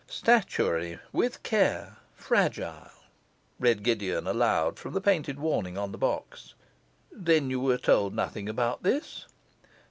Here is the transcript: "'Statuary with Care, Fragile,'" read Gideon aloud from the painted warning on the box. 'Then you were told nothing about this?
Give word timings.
"'Statuary 0.07 0.97
with 1.13 1.43
Care, 1.43 1.97
Fragile,'" 2.15 2.89
read 3.59 3.83
Gideon 3.83 4.25
aloud 4.25 4.79
from 4.79 4.93
the 4.93 4.99
painted 4.99 5.39
warning 5.39 5.77
on 5.77 5.91
the 5.91 5.97
box. 5.99 6.55
'Then 7.11 7.51
you 7.51 7.59
were 7.59 7.77
told 7.77 8.15
nothing 8.15 8.49
about 8.49 8.81
this? 8.81 9.27